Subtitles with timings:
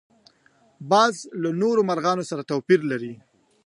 [0.91, 3.13] باز له نورو مرغانو سره توپیر لري